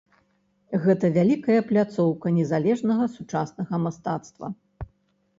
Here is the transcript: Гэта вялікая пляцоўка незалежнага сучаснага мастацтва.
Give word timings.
Гэта 0.85 1.09
вялікая 1.17 1.57
пляцоўка 1.71 2.27
незалежнага 2.37 3.05
сучаснага 3.17 3.75
мастацтва. 3.85 4.47